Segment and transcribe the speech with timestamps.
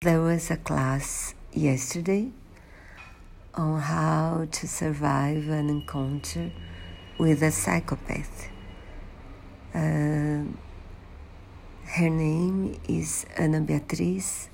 [0.00, 2.30] There was a class yesterday
[3.52, 6.52] on how to survive an encounter
[7.18, 8.48] with a psychopath.
[9.74, 10.46] Uh,
[11.82, 14.48] her name is Ana Beatriz.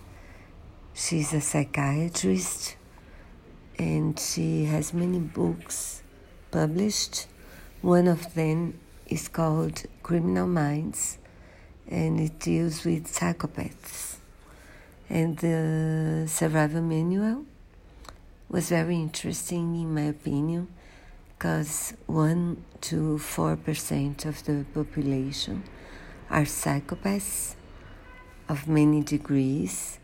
[0.95, 2.76] She's a psychiatrist
[3.79, 6.03] and she has many books
[6.53, 7.26] published.
[7.83, 11.19] One of them is called Criminal Minds
[11.87, 14.24] and it deals with psychopaths
[15.09, 17.45] and the survival manual
[18.49, 20.69] was very interesting in my opinion
[21.37, 25.65] because 1 to 4% of the population
[26.31, 27.55] are psychopaths
[28.48, 29.98] of many degrees.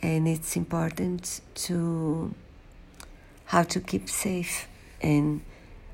[0.00, 2.34] And it's important to
[3.46, 4.68] how to keep safe.
[5.02, 5.42] And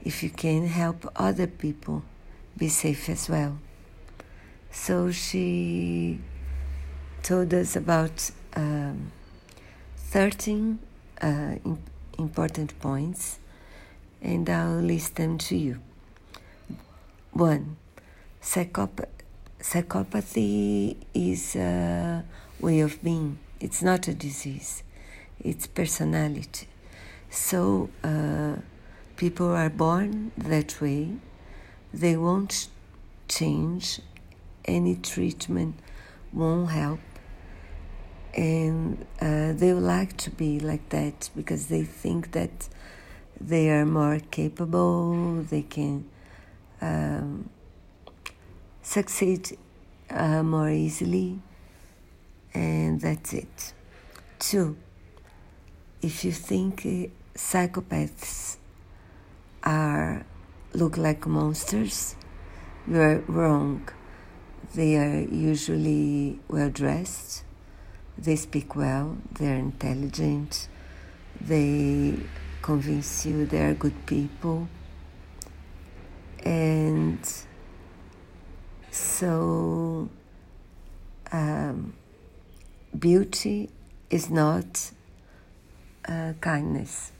[0.02, 2.02] if you can help other people
[2.56, 3.58] be safe as well.
[4.70, 6.20] So she
[7.24, 9.10] told us about um,
[9.96, 10.78] 13
[11.22, 11.54] uh,
[12.18, 13.38] important points,
[14.20, 15.80] and I'll list them to you.
[17.32, 17.78] One,
[18.42, 19.08] psychop-
[19.58, 22.24] psychopathy is a
[22.60, 24.82] way of being, it's not a disease,
[25.40, 26.68] it's personality.
[27.30, 28.56] So, uh,
[29.16, 31.12] people are born that way,
[31.92, 32.68] they won't
[33.28, 34.00] change,
[34.66, 35.76] any treatment
[36.30, 37.00] won't help
[38.36, 42.68] and uh, they would like to be like that because they think that
[43.40, 46.08] they are more capable, they can
[46.80, 47.48] um,
[48.82, 49.56] succeed
[50.10, 51.38] uh, more easily,
[52.52, 53.72] and that's it.
[54.38, 54.76] Two,
[56.02, 58.56] if you think uh, psychopaths
[59.62, 60.26] are
[60.72, 62.16] look like monsters,
[62.88, 63.88] you are wrong.
[64.74, 67.43] They are usually well dressed
[68.16, 70.68] they speak well, they're intelligent,
[71.40, 72.16] they
[72.62, 74.68] convince you they are good people.
[76.44, 77.18] And
[78.90, 80.08] so,
[81.32, 81.94] um,
[82.98, 83.70] beauty
[84.10, 84.92] is not
[86.06, 87.12] uh, kindness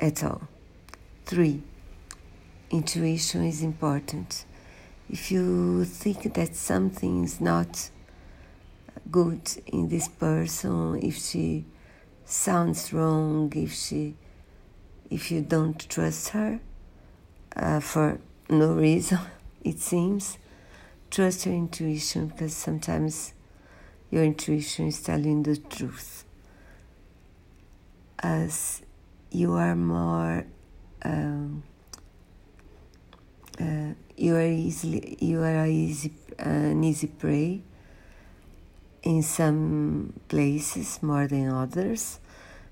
[0.00, 0.42] at all.
[1.26, 1.62] Three,
[2.70, 4.44] intuition is important.
[5.08, 7.90] If you think that something is not
[9.10, 11.64] good in this person if she
[12.24, 14.14] sounds wrong if she
[15.10, 16.60] if you don't trust her
[17.56, 19.18] uh, for no reason
[19.64, 20.38] it seems.
[21.10, 23.34] Trust your intuition because sometimes
[24.10, 26.24] your intuition is telling the truth.
[28.22, 28.82] As
[29.30, 30.44] you are more
[31.02, 31.62] um,
[33.60, 37.62] uh, you are easily you are easy an easy prey
[39.02, 42.18] in some places more than others.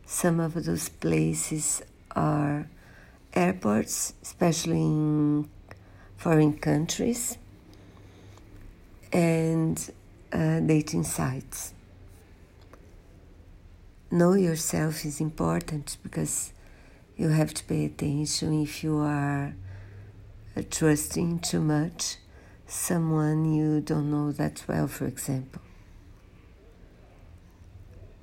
[0.06, 1.82] Some of those places
[2.14, 2.68] are
[3.34, 5.48] airports, especially in
[6.16, 7.38] foreign countries,
[9.12, 9.90] and
[10.32, 11.72] uh, dating sites.
[14.10, 16.52] Know yourself is important because
[17.16, 19.54] you have to pay attention if you are
[20.56, 22.16] uh, trusting too much
[22.66, 25.62] someone you don't know that well, for example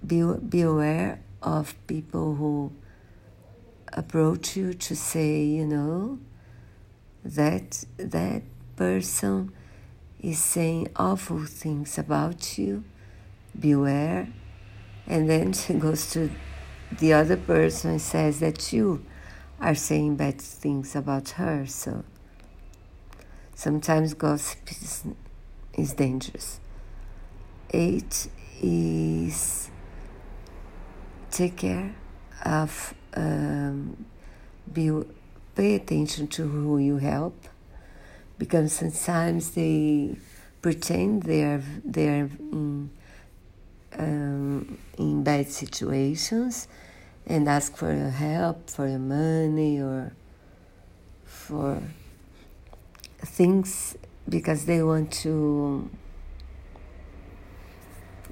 [0.06, 2.72] be, be aware of people who
[3.94, 6.20] approach you to say, you know,
[7.24, 8.44] that that
[8.76, 9.52] person
[10.22, 12.84] is saying awful things about you.
[13.58, 14.28] Beware.
[15.08, 16.30] And then she goes to
[17.00, 19.06] the other person and says that you
[19.60, 21.66] are saying bad things about her.
[21.66, 22.04] So
[23.54, 25.04] sometimes gossip is,
[25.74, 26.60] is dangerous.
[27.72, 28.28] Eight
[28.62, 29.70] is
[31.35, 31.94] take care
[32.46, 34.06] of um,
[34.72, 34.90] be
[35.53, 37.35] pay attention to who you help
[38.38, 40.16] because sometimes they
[40.62, 42.90] pretend they are they are in
[43.97, 46.69] um, in bad situations
[47.27, 50.13] and ask for your help for your money or
[51.25, 51.81] for
[53.19, 53.98] things
[54.30, 55.89] because they want to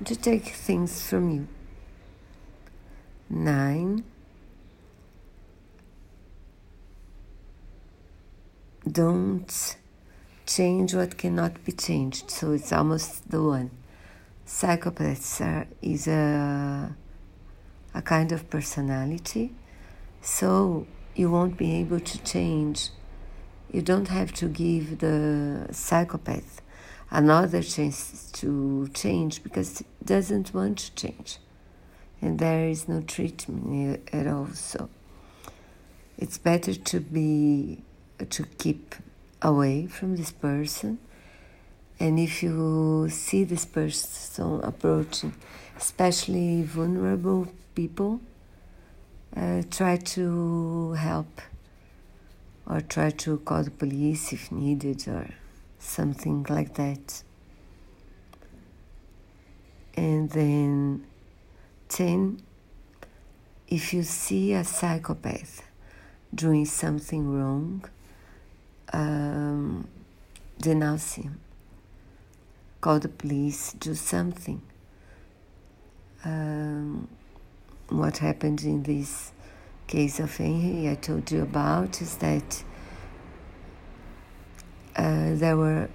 [0.05, 1.47] to take things from you
[3.33, 4.03] nine.
[8.89, 9.75] Don't
[10.45, 12.29] change what cannot be changed.
[12.29, 13.71] So it's almost the one.
[14.45, 16.95] Psychopaths are, is a,
[17.93, 19.55] a kind of personality.
[20.21, 20.85] So
[21.15, 22.89] you won't be able to change.
[23.71, 26.61] You don't have to give the psychopath
[27.09, 31.39] another chance to change because it doesn't want to change.
[32.23, 34.47] And there is no treatment at all.
[34.53, 34.89] So
[36.17, 37.83] it's better to be
[38.29, 38.95] to keep
[39.41, 40.99] away from this person.
[41.99, 45.33] And if you see this person approaching,
[45.75, 48.21] especially vulnerable people,
[49.35, 51.41] uh, try to help
[52.65, 55.29] or try to call the police if needed or
[55.77, 57.21] something like that.
[59.97, 61.05] And then
[61.93, 62.41] 10.
[63.67, 65.63] If you see a psychopath
[66.33, 67.85] doing something wrong,
[68.91, 69.87] um,
[70.59, 71.39] denounce him.
[72.81, 74.61] Call the police, do something.
[76.25, 77.07] Um,
[77.89, 79.31] what happened in this
[79.85, 82.63] case of Henry I told you about is that
[84.95, 85.89] uh, there were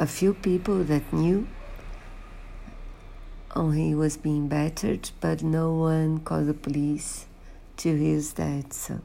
[0.00, 1.46] a few people that knew
[3.70, 7.26] he was being battered, but no one called the police
[7.76, 8.72] to his death.
[8.72, 9.00] So,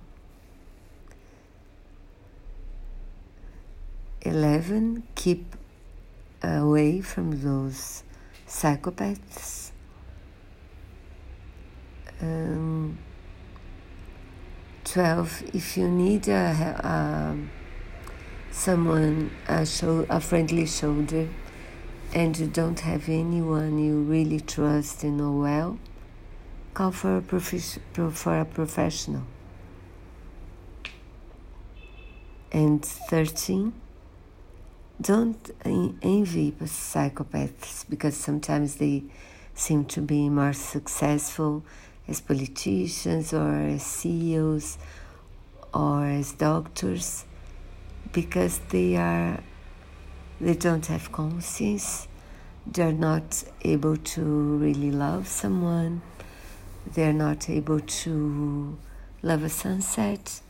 [4.21, 5.55] eleven, keep
[6.41, 8.03] away from those
[8.47, 9.71] psychopaths.
[12.21, 12.97] Um,
[14.83, 16.33] 12 if you need a,
[16.83, 17.37] a
[18.51, 21.29] someone a, show, a friendly shoulder
[22.13, 25.77] and you don't have anyone you really trust and know well
[26.73, 27.81] call for a, profi-
[28.13, 29.23] for a professional.
[32.51, 33.73] And 13
[35.01, 39.03] don't envy psychopaths because sometimes they
[39.53, 41.63] seem to be more successful
[42.07, 44.77] as politicians or as CEOs
[45.73, 47.25] or as doctors
[48.11, 49.39] because they are
[50.39, 52.07] they don't have conscience.
[52.65, 56.01] They're not able to really love someone.
[56.93, 58.77] They're not able to
[59.21, 60.41] love a sunset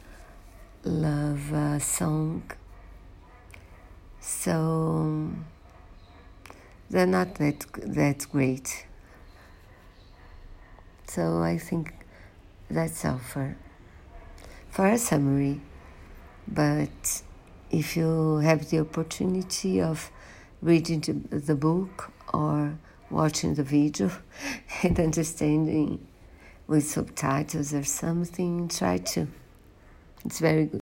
[0.83, 2.43] love a song.
[4.21, 5.31] So
[6.89, 8.85] they're not that that great.
[11.07, 11.93] So I think
[12.69, 13.57] that's all for,
[14.69, 15.61] for a summary.
[16.47, 17.23] But
[17.71, 20.11] if you have the opportunity of
[20.61, 22.77] reading the book or
[23.09, 24.11] watching the video
[24.83, 26.05] and understanding
[26.67, 29.27] with subtitles or something, try to.
[30.25, 30.77] It's very good.